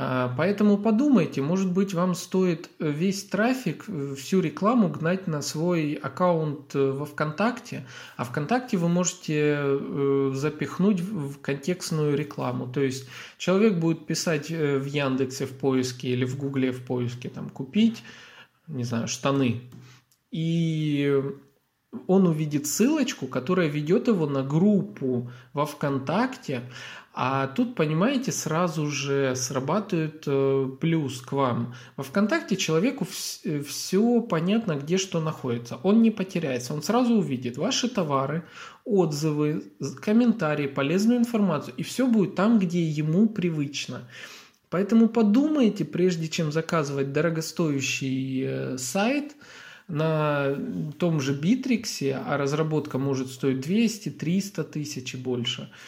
А, 0.00 0.32
поэтому 0.36 0.78
подумайте, 0.78 1.42
может 1.42 1.72
быть, 1.72 1.92
вам 1.92 2.14
стоит 2.14 2.70
весь 2.78 3.24
трафик, 3.24 3.84
всю 4.16 4.40
рекламу 4.40 4.88
гнать 4.88 5.26
на 5.26 5.42
свой 5.42 5.94
аккаунт 5.94 6.72
э, 6.76 6.92
во 6.92 7.04
ВКонтакте, 7.04 7.84
а 8.16 8.22
ВКонтакте 8.22 8.76
вы 8.76 8.88
можете 8.88 9.56
э, 9.58 10.30
запихнуть 10.34 11.00
в 11.00 11.40
контекстную 11.40 12.16
рекламу. 12.16 12.68
То 12.68 12.80
есть 12.80 13.08
человек 13.38 13.80
будет 13.80 14.06
писать 14.06 14.52
э, 14.52 14.78
в 14.78 14.84
Яндексе 14.84 15.46
в 15.46 15.58
поиске 15.58 16.10
или 16.10 16.24
в 16.24 16.36
Гугле 16.36 16.70
в 16.70 16.84
поиске, 16.84 17.28
там, 17.28 17.48
купить, 17.48 18.04
не 18.68 18.84
знаю, 18.84 19.08
штаны. 19.08 19.62
И 20.30 21.20
он 22.06 22.26
увидит 22.26 22.66
ссылочку, 22.66 23.26
которая 23.26 23.68
ведет 23.68 24.08
его 24.08 24.26
на 24.26 24.42
группу 24.42 25.30
во 25.52 25.64
ВКонтакте, 25.66 26.62
а 27.20 27.48
тут, 27.48 27.74
понимаете, 27.74 28.30
сразу 28.30 28.86
же 28.86 29.34
срабатывает 29.34 30.22
э, 30.26 30.68
плюс 30.80 31.20
к 31.20 31.32
вам. 31.32 31.74
Во 31.96 32.04
ВКонтакте 32.04 32.54
человеку 32.56 33.04
вс- 33.04 33.64
все 33.64 34.20
понятно, 34.20 34.76
где 34.76 34.98
что 34.98 35.20
находится. 35.20 35.80
Он 35.82 36.00
не 36.00 36.12
потеряется, 36.12 36.74
он 36.74 36.82
сразу 36.82 37.14
увидит 37.14 37.56
ваши 37.56 37.88
товары, 37.88 38.44
отзывы, 38.84 39.64
комментарии, 40.00 40.68
полезную 40.68 41.18
информацию. 41.18 41.74
И 41.76 41.82
все 41.82 42.06
будет 42.06 42.36
там, 42.36 42.60
где 42.60 42.84
ему 42.84 43.28
привычно. 43.28 44.08
Поэтому 44.70 45.08
подумайте, 45.08 45.84
прежде 45.84 46.28
чем 46.28 46.52
заказывать 46.52 47.12
дорогостоящий 47.12 48.44
э, 48.46 48.78
сайт 48.78 49.34
на 49.88 50.54
том 50.98 51.20
же 51.20 51.34
Битриксе, 51.34 52.22
а 52.24 52.36
разработка 52.36 52.98
может 52.98 53.30
стоить 53.30 53.60
200, 53.60 54.10
300 54.10 54.64
тысяч 54.64 55.14
и 55.14 55.16
больше– 55.16 55.70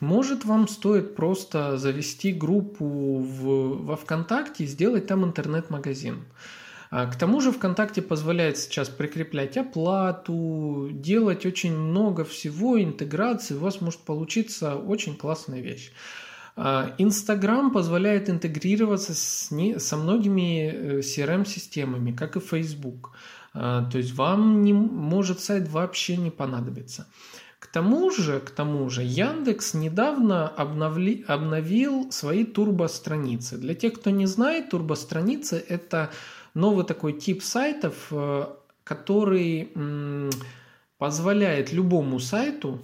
Может, 0.00 0.44
вам 0.44 0.68
стоит 0.68 1.16
просто 1.16 1.78
завести 1.78 2.32
группу 2.32 2.84
в, 2.84 3.84
во 3.84 3.96
ВКонтакте 3.96 4.64
и 4.64 4.66
сделать 4.66 5.06
там 5.06 5.24
интернет-магазин. 5.24 6.24
А, 6.90 7.06
к 7.06 7.16
тому 7.16 7.40
же 7.40 7.50
ВКонтакте 7.50 8.02
позволяет 8.02 8.58
сейчас 8.58 8.88
прикреплять 8.88 9.56
оплату, 9.56 10.90
делать 10.92 11.46
очень 11.46 11.76
много 11.76 12.24
всего, 12.24 12.82
интеграции. 12.82 13.54
У 13.54 13.60
вас 13.60 13.80
может 13.80 14.00
получиться 14.00 14.76
очень 14.76 15.16
классная 15.16 15.60
вещь. 15.60 15.92
А, 16.56 16.94
Инстаграм 16.96 17.70
позволяет 17.70 18.30
интегрироваться 18.30 19.14
с 19.14 19.50
не, 19.50 19.78
со 19.78 19.98
многими 19.98 21.00
CRM-системами, 21.00 22.12
э, 22.12 22.14
как 22.14 22.36
и 22.36 22.40
Facebook. 22.40 23.12
А, 23.52 23.84
то 23.90 23.98
есть 23.98 24.14
вам 24.14 24.62
не 24.62 24.72
может 24.72 25.40
сайт 25.40 25.68
вообще 25.68 26.16
не 26.16 26.30
понадобиться. 26.30 27.06
К 27.58 27.66
тому 27.66 28.10
же, 28.10 28.40
к 28.40 28.50
тому 28.50 28.88
же, 28.88 29.02
Яндекс 29.02 29.74
недавно 29.74 30.48
обновли, 30.48 31.24
обновил 31.28 32.10
свои 32.10 32.44
турбостраницы. 32.44 33.58
Для 33.58 33.74
тех, 33.74 33.94
кто 33.94 34.10
не 34.10 34.26
знает, 34.26 34.70
турбостраницы– 34.70 35.62
это 35.68 36.10
новый 36.54 36.86
такой 36.86 37.12
тип 37.12 37.42
сайтов, 37.42 38.08
э, 38.10 38.46
который 38.82 39.72
позволяет 40.96 41.72
любому 41.72 42.18
сайту 42.18 42.80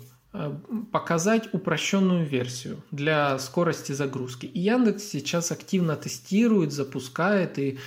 показать 0.90 1.52
упрощенную 1.52 2.24
версию 2.24 2.82
для 2.90 3.38
скорости 3.38 3.92
загрузки. 3.92 4.46
И 4.46 4.60
Яндекс 4.60 5.04
сейчас 5.04 5.52
активно 5.52 5.94
тестирует, 5.96 6.72
запускает 6.72 7.58
и 7.58 7.78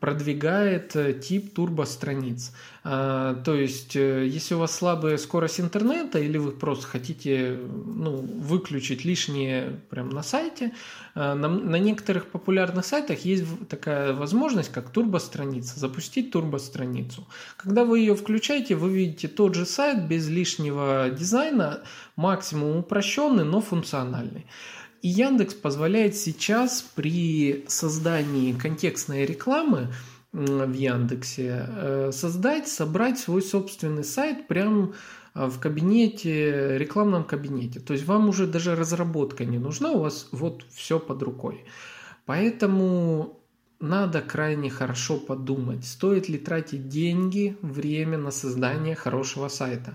продвигает 0.00 0.96
э, 0.96 1.12
тип 1.12 1.54
турбостраниц. 1.54 2.52
А, 2.84 3.34
то 3.44 3.54
есть, 3.54 3.94
э, 3.94 4.26
если 4.26 4.54
у 4.54 4.58
вас 4.58 4.74
слабая 4.74 5.16
скорость 5.16 5.60
интернета 5.60 6.18
или 6.18 6.36
вы 6.36 6.50
просто 6.50 6.86
хотите 6.86 7.58
ну, 7.60 8.16
выключить 8.16 9.04
лишнее 9.04 9.80
прямо 9.88 10.12
на 10.12 10.22
сайте, 10.22 10.72
э, 11.14 11.34
на, 11.34 11.48
на 11.48 11.76
некоторых 11.76 12.26
популярных 12.26 12.84
сайтах 12.84 13.20
есть 13.20 13.44
такая 13.68 14.12
возможность, 14.12 14.72
как 14.72 14.90
турбостраница, 14.90 15.78
запустить 15.78 16.32
турбостраницу. 16.32 17.26
Когда 17.56 17.84
вы 17.84 18.00
ее 18.00 18.16
включаете, 18.16 18.74
вы 18.74 18.90
видите 18.90 19.28
тот 19.28 19.54
же 19.54 19.64
сайт 19.64 20.08
без 20.08 20.28
лишнего 20.28 21.08
дизайна, 21.10 21.82
максимум 22.16 22.78
упрощенный, 22.78 23.44
но 23.44 23.60
функциональный. 23.60 24.46
И 25.02 25.08
Яндекс 25.08 25.54
позволяет 25.54 26.14
сейчас 26.14 26.82
при 26.94 27.64
создании 27.66 28.52
контекстной 28.52 29.26
рекламы 29.26 29.92
в 30.32 30.72
Яндексе 30.72 31.66
э, 31.68 32.10
создать, 32.12 32.68
собрать 32.68 33.18
свой 33.18 33.42
собственный 33.42 34.04
сайт 34.04 34.46
прямо 34.46 34.94
э, 35.34 35.46
в 35.46 35.58
кабинете, 35.58 36.78
рекламном 36.78 37.24
кабинете. 37.24 37.80
То 37.80 37.94
есть 37.94 38.06
вам 38.06 38.28
уже 38.28 38.46
даже 38.46 38.76
разработка 38.76 39.44
не 39.44 39.58
нужна, 39.58 39.90
у 39.90 40.00
вас 40.00 40.28
вот 40.30 40.64
все 40.72 41.00
под 41.00 41.20
рукой. 41.22 41.64
Поэтому 42.24 43.40
надо 43.80 44.22
крайне 44.22 44.70
хорошо 44.70 45.18
подумать, 45.18 45.84
стоит 45.84 46.28
ли 46.28 46.38
тратить 46.38 46.88
деньги, 46.88 47.58
время 47.60 48.16
на 48.16 48.30
создание 48.30 48.94
хорошего 48.94 49.48
сайта. 49.48 49.94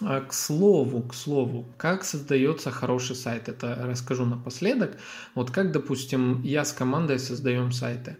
А, 0.00 0.20
к 0.20 0.32
слову, 0.32 1.02
к 1.02 1.14
слову, 1.14 1.66
как 1.76 2.04
создается 2.04 2.70
хороший 2.70 3.16
сайт, 3.16 3.48
это 3.48 3.76
расскажу 3.84 4.24
напоследок. 4.24 4.96
Вот 5.34 5.50
как, 5.50 5.72
допустим, 5.72 6.42
я 6.42 6.64
с 6.64 6.72
командой 6.72 7.18
создаем 7.18 7.72
сайты. 7.72 8.16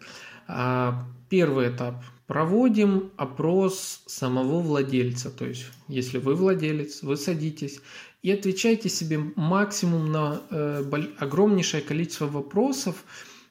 А, 0.47 1.05
первый 1.29 1.71
этап. 1.71 2.03
Проводим 2.27 3.11
опрос 3.17 4.03
самого 4.07 4.61
владельца. 4.61 5.31
То 5.31 5.45
есть, 5.45 5.67
если 5.89 6.19
вы 6.19 6.35
владелец, 6.35 7.03
вы 7.03 7.17
садитесь 7.17 7.81
и 8.23 8.33
отвечаете 8.33 8.89
себе 8.89 9.19
максимум 9.37 10.11
на 10.11 10.41
э, 10.51 10.85
огромнейшее 11.19 11.83
количество 11.83 12.27
вопросов, 12.27 13.05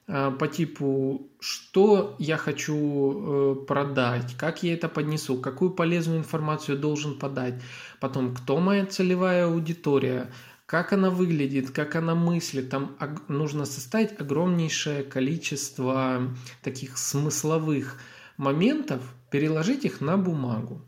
Э, 0.06 0.32
по 0.38 0.48
типу, 0.48 1.30
что 1.40 2.16
я 2.20 2.38
хочу 2.38 2.76
э, 2.76 3.66
продать, 3.66 4.36
как 4.38 4.62
я 4.64 4.74
это 4.74 4.90
поднесу, 4.90 5.38
какую 5.40 5.72
полезную 5.72 6.20
информацию 6.20 6.78
должен 6.78 7.18
подать, 7.18 7.56
потом, 8.04 8.36
кто 8.36 8.60
моя 8.60 8.86
целевая 8.86 9.46
аудитория, 9.46 10.30
как 10.66 10.92
она 10.92 11.10
выглядит, 11.10 11.72
как 11.72 11.96
она 11.96 12.16
мыслит. 12.16 12.70
Там 12.70 12.98
нужно 13.30 13.64
составить 13.64 14.20
огромнейшее 14.20 15.04
количество 15.04 16.30
таких 16.62 16.98
смысловых 16.98 17.98
моментов, 18.36 19.02
переложить 19.32 19.86
их 19.86 20.02
на 20.02 20.18
бумагу. 20.18 20.82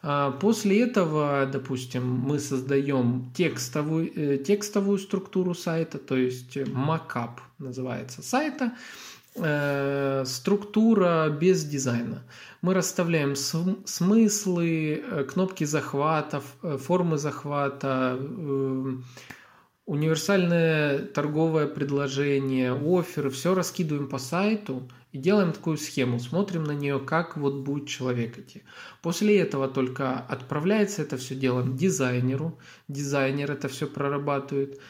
А 0.00 0.30
после 0.30 0.80
этого, 0.80 1.44
допустим, 1.44 2.08
мы 2.08 2.38
создаем 2.38 3.30
текстовую, 3.34 4.10
э, 4.16 4.38
текстовую 4.38 4.96
структуру 4.96 5.54
сайта, 5.54 5.98
то 5.98 6.16
есть 6.16 6.56
макап 6.68 7.42
называется 7.58 8.22
сайта, 8.22 8.64
э, 8.64 9.11
структура 9.34 11.28
без 11.30 11.64
дизайна. 11.64 12.22
Мы 12.60 12.74
расставляем 12.74 13.34
смыслы, 13.34 15.02
э, 15.02 15.24
кнопки 15.24 15.64
захвата, 15.64 16.42
формы 16.60 17.16
захвата, 17.16 18.18
универсальное 19.86 20.98
торговое 20.98 21.66
предложение, 21.66 22.72
оферы, 22.72 23.30
все 23.30 23.54
раскидываем 23.54 24.08
по 24.08 24.18
сайту 24.18 24.88
и 25.12 25.18
делаем 25.18 25.52
такую 25.52 25.76
схему, 25.76 26.18
смотрим 26.18 26.64
на 26.64 26.72
нее, 26.72 27.00
как 27.00 27.36
вот 27.36 27.56
будет 27.64 27.88
человек 27.88 28.38
идти. 28.38 28.62
После 29.02 29.38
этого 29.40 29.68
только 29.68 30.18
отправляется 30.18 31.02
это 31.02 31.16
все 31.16 31.34
дело 31.34 31.66
дизайнеру, 31.66 32.58
дизайнер 32.88 33.50
это 33.50 33.68
все 33.68 33.86
прорабатывает, 33.86 34.80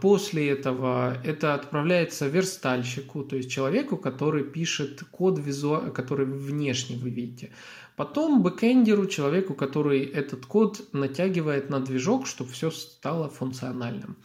после 0.00 0.50
этого 0.50 1.18
это 1.24 1.54
отправляется 1.54 2.28
верстальщику, 2.28 3.24
то 3.24 3.36
есть 3.36 3.50
человеку, 3.50 3.96
который 3.96 4.44
пишет 4.44 5.02
код, 5.10 5.38
визу... 5.38 5.92
который 5.94 6.26
внешне 6.26 6.96
вы 6.96 7.10
видите. 7.10 7.50
Потом 7.96 8.42
бэкэндеру, 8.42 9.06
человеку, 9.06 9.54
который 9.54 10.04
этот 10.04 10.46
код 10.46 10.82
натягивает 10.92 11.70
на 11.70 11.80
движок, 11.80 12.26
чтобы 12.26 12.50
все 12.50 12.70
стало 12.70 13.28
функциональным. 13.28 14.16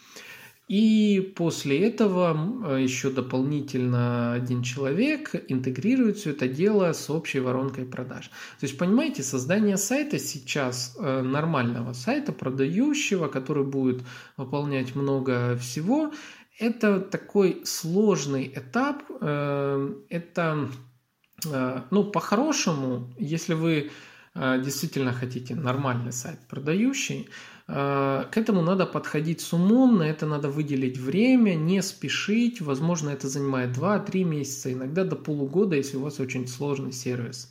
И 0.71 1.33
после 1.35 1.87
этого 1.89 2.77
еще 2.77 3.09
дополнительно 3.09 4.33
один 4.33 4.63
человек 4.63 5.35
интегрирует 5.49 6.17
все 6.17 6.31
это 6.31 6.47
дело 6.47 6.93
с 6.93 7.09
общей 7.09 7.41
воронкой 7.41 7.85
продаж. 7.85 8.29
То 8.59 8.65
есть, 8.65 8.77
понимаете, 8.77 9.21
создание 9.21 9.75
сайта 9.75 10.17
сейчас, 10.17 10.95
э, 10.97 11.21
нормального 11.21 11.91
сайта, 11.91 12.31
продающего, 12.31 13.27
который 13.27 13.65
будет 13.65 14.01
выполнять 14.37 14.95
много 14.95 15.57
всего, 15.57 16.13
это 16.57 17.01
такой 17.01 17.61
сложный 17.65 18.47
этап. 18.55 19.03
Э, 19.19 19.93
это 20.07 20.69
Э, 21.45 21.81
ну, 21.91 22.03
по-хорошему, 22.03 23.13
если 23.17 23.53
вы 23.53 23.91
э, 24.33 24.61
действительно 24.63 25.13
хотите 25.13 25.55
нормальный 25.55 26.11
сайт 26.11 26.39
продающий, 26.47 27.21
э, 27.21 27.31
к 27.71 28.31
этому 28.35 28.61
надо 28.61 28.85
подходить 28.85 29.39
с 29.39 29.53
умом, 29.53 29.99
на 29.99 30.03
это 30.03 30.25
надо 30.25 30.49
выделить 30.49 30.97
время, 30.97 31.55
не 31.55 31.81
спешить. 31.81 32.59
Возможно, 32.59 33.11
это 33.11 33.29
занимает 33.29 33.77
2-3 33.77 34.23
месяца, 34.25 34.73
иногда 34.73 35.05
до 35.05 35.15
полугода, 35.15 35.77
если 35.77 35.95
у 35.97 36.01
вас 36.01 36.19
очень 36.19 36.47
сложный 36.47 36.91
сервис. 36.91 37.49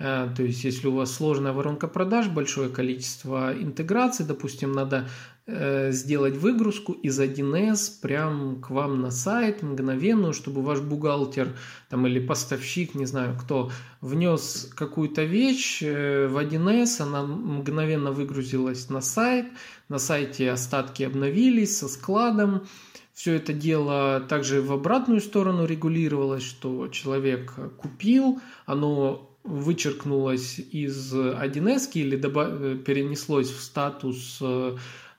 То 0.00 0.34
есть, 0.38 0.64
если 0.64 0.86
у 0.86 0.94
вас 0.94 1.12
сложная 1.12 1.52
воронка 1.52 1.86
продаж, 1.86 2.28
большое 2.28 2.70
количество 2.70 3.52
интеграций, 3.52 4.24
допустим, 4.24 4.72
надо 4.72 5.06
Э, 5.52 5.90
сделать 5.90 6.36
выгрузку 6.36 6.92
из 6.92 7.18
1С 7.18 8.00
прям 8.00 8.60
к 8.60 8.70
вам 8.70 9.00
на 9.00 9.10
сайт 9.10 9.62
мгновенную, 9.62 10.32
чтобы 10.32 10.62
ваш 10.62 10.80
бухгалтер 10.80 11.56
там, 11.88 12.06
или 12.06 12.20
поставщик, 12.20 12.94
не 12.94 13.04
знаю 13.04 13.36
кто, 13.36 13.72
внес 14.00 14.70
какую-то 14.76 15.24
вещь 15.24 15.82
э, 15.82 16.28
в 16.28 16.38
1С, 16.38 17.00
она 17.00 17.24
мгновенно 17.24 18.12
выгрузилась 18.12 18.90
на 18.90 19.00
сайт, 19.00 19.46
на 19.88 19.98
сайте 19.98 20.52
остатки 20.52 21.02
обновились 21.02 21.78
со 21.78 21.88
складом, 21.88 22.68
все 23.12 23.34
это 23.34 23.52
дело 23.52 24.20
также 24.20 24.62
в 24.62 24.70
обратную 24.72 25.20
сторону 25.20 25.64
регулировалось, 25.66 26.44
что 26.44 26.86
человек 26.88 27.54
купил, 27.76 28.40
оно 28.66 29.29
вычеркнулось 29.44 30.58
из 30.58 31.14
1С 31.14 31.90
или 31.94 32.16
добав... 32.16 32.50
перенеслось 32.84 33.50
в 33.50 33.60
статус 33.60 34.40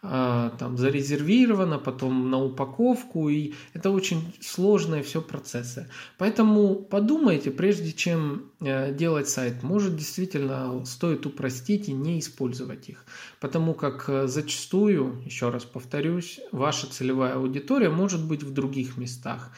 а, 0.04 0.50
там 0.58 0.78
зарезервировано, 0.78 1.78
потом 1.78 2.32
на 2.32 2.44
упаковку, 2.44 3.30
и 3.30 3.54
это 3.74 3.92
очень 3.92 4.34
сложные 4.40 5.04
все 5.04 5.22
процессы. 5.22 5.90
Поэтому 6.18 6.74
подумайте, 6.74 7.52
прежде 7.52 7.92
чем 7.92 8.46
э, 8.62 8.96
делать 8.96 9.30
сайт, 9.30 9.62
может 9.62 9.96
действительно 9.96 10.84
стоит 10.86 11.28
упростить 11.28 11.88
и 11.88 11.94
не 11.94 12.20
использовать 12.20 12.90
их, 12.90 13.06
потому 13.40 13.76
как 13.76 14.10
э, 14.10 14.26
зачастую, 14.26 15.22
еще 15.24 15.50
раз 15.50 15.66
повторюсь, 15.66 16.40
ваша 16.52 16.88
целевая 16.88 17.36
аудитория 17.36 17.92
может 17.92 18.26
быть 18.26 18.42
в 18.42 18.52
других 18.54 18.98
местах. 18.98 19.52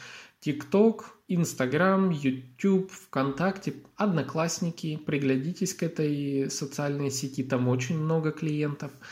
TikTok, 0.44 1.02
Instagram, 1.28 2.10
YouTube, 2.10 2.90
ВКонтакте, 2.90 3.74
Одноклассники. 3.96 4.96
Приглядитесь 4.96 5.74
к 5.74 5.82
этой 5.82 6.50
социальной 6.50 7.10
сети, 7.10 7.42
там 7.42 7.68
очень 7.68 7.98
много 7.98 8.30
клиентов– 8.30 8.92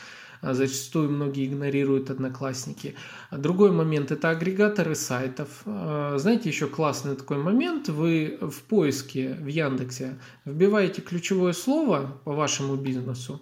а 0.42 0.54
зачастую 0.54 1.08
многие 1.08 1.46
игнорируют 1.46 2.10
одноклассники. 2.10 2.96
Другой 3.30 3.70
момент– 3.70 4.10
это 4.10 4.28
агрегаторы 4.30 4.96
сайтов. 4.96 5.62
А, 5.66 6.18
знаете, 6.18 6.48
еще 6.48 6.66
классный 6.66 7.14
такой 7.14 7.38
момент. 7.38 7.88
Вы 7.88 8.38
в 8.40 8.62
поиске 8.62 9.34
в 9.34 9.46
Яндексе 9.46 10.18
вбиваете 10.44 11.00
ключевое 11.00 11.52
слово 11.52 12.20
по 12.24 12.32
вашему 12.32 12.74
бизнесу, 12.74 13.40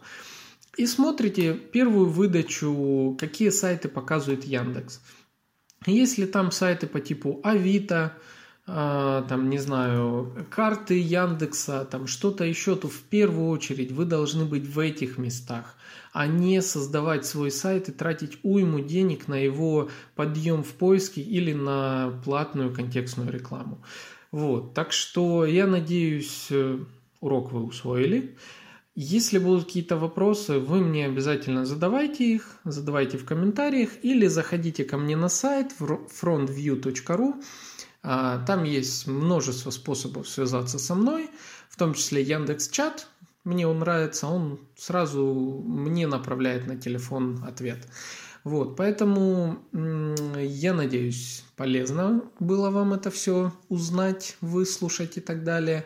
и 0.77 0.87
смотрите 0.87 1.55
первую 1.55 2.07
выдачу, 2.07 3.17
какие 3.19 3.49
сайты 3.49 3.89
показывает 3.89 4.45
Яндекс. 4.45 5.01
Если 5.87 6.27
там 6.27 6.51
сайты 6.51 6.87
по 6.87 7.01
типу 7.01 7.41
Авито, 7.43 8.13
а, 8.67 9.23
там, 9.23 9.49
не 9.49 9.59
знаю, 9.59 10.47
карты 10.51 11.01
Яндекса, 11.01 11.87
там 11.91 12.07
что-то 12.07 12.45
еще, 12.45 12.77
то 12.77 12.87
в 12.87 13.01
первую 13.01 13.49
очередь 13.49 13.91
вы 13.91 14.05
должны 14.05 14.45
быть 14.45 14.67
в 14.67 14.79
этих 14.79 15.17
местах, 15.17 15.77
а 16.13 16.27
не 16.27 16.61
создавать 16.61 17.25
свой 17.25 17.51
сайт 17.51 17.89
и 17.89 17.93
тратить 17.93 18.39
уйму 18.43 18.81
денег 18.81 19.27
на 19.27 19.37
его 19.43 19.89
подъем 20.17 20.63
в 20.63 20.73
поиске 20.73 21.23
или 21.23 21.55
на 21.55 22.13
платную 22.27 22.75
контекстную 22.75 23.33
рекламу. 23.33 23.83
Вот, 24.33 24.75
так 24.75 24.93
что 24.93 25.47
я 25.47 25.67
надеюсь, 25.67 26.49
э, 26.51 26.79
урок 27.21 27.53
вы 27.53 27.65
усвоили. 27.65 28.37
Если 28.97 29.39
будут 29.39 29.67
какие-то 29.67 29.97
вопросы, 29.97 30.59
вы 30.59 30.81
мне 30.81 31.07
обязательно 31.07 31.65
задавайте 31.65 32.25
их, 32.35 32.59
задавайте 32.65 33.19
в 33.19 33.25
комментариях 33.25 33.91
или 34.03 34.27
заходите 34.27 34.85
ко 34.85 34.97
мне 34.97 35.17
на 35.17 35.29
сайт 35.29 35.73
frontview.ru 35.79 37.43
а, 38.03 38.45
там 38.47 38.65
есть 38.65 39.07
множество 39.07 39.71
способов 39.71 40.29
связаться 40.29 40.79
со 40.79 40.95
мной, 40.95 41.31
в 41.69 41.77
том 41.77 41.95
числе 41.95 42.23
Яндекс 42.23 42.69
Чат. 42.69 43.09
Мне 43.45 43.67
он 43.67 43.79
нравится, 43.81 44.27
он 44.27 44.61
сразу 44.77 45.25
мне 45.67 46.07
направляет 46.07 46.67
на 46.67 46.77
телефон 46.77 47.45
ответ. 47.47 47.87
Вот, 48.43 48.77
поэтому 48.77 49.59
я 49.73 50.73
надеюсь, 50.73 51.45
полезно 51.57 52.23
было 52.39 52.71
вам 52.71 52.95
это 52.95 53.11
все 53.11 53.53
узнать, 53.69 54.39
выслушать 54.41 55.19
и 55.19 55.21
так 55.21 55.45
далее. 55.45 55.85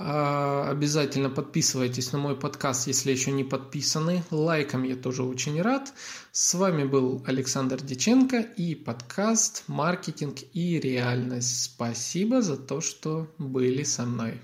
А, 0.00 0.70
обязательно 0.70 1.28
подписывайтесь 1.28 2.12
на 2.12 2.18
мой 2.18 2.38
подкаст, 2.38 2.86
если 2.86 3.10
еще 3.10 3.32
не 3.32 3.42
подписаны. 3.42 4.22
Лайком 4.30 4.84
я 4.84 4.94
тоже 4.94 5.24
очень 5.24 5.60
рад. 5.60 5.92
С 6.30 6.54
вами 6.54 6.84
был 6.84 7.24
Александр 7.26 7.82
Диченко 7.82 8.38
и 8.38 8.76
подкаст 8.76 9.64
«Маркетинг 9.66 10.38
и 10.52 10.78
реальность». 10.78 11.64
Спасибо 11.64 12.42
за 12.42 12.56
то, 12.56 12.80
что 12.80 13.26
были 13.38 13.82
со 13.82 14.04
мной. 14.04 14.40